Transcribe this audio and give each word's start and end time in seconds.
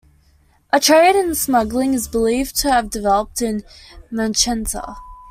A 0.73 0.79
trade 0.79 1.15
in 1.15 1.35
smuggling 1.35 1.93
is 1.93 2.07
believed 2.07 2.55
to 2.55 2.71
have 2.71 2.89
developed 2.89 3.39
in 3.39 3.63
Macenta. 4.11 4.97